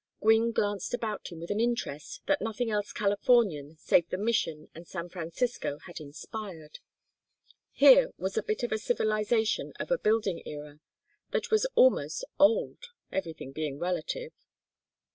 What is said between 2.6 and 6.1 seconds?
else Californian save the Mission and San Francisco had